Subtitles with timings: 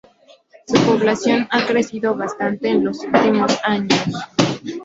[0.65, 3.99] Su población ha crecido bastante en los últimos años.